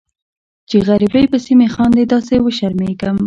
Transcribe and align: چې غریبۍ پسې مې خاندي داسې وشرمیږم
چې 0.69 0.77
غریبۍ 0.87 1.25
پسې 1.31 1.51
مې 1.59 1.67
خاندي 1.73 2.03
داسې 2.11 2.35
وشرمیږم 2.41 3.17